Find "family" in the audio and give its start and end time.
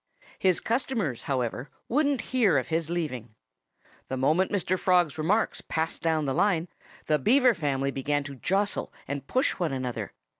7.53-7.91